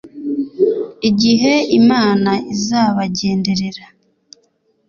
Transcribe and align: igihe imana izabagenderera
igihe 1.09 1.53
imana 1.79 2.31
izabagenderera 2.53 3.83